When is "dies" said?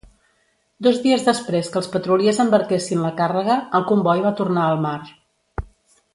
1.03-1.25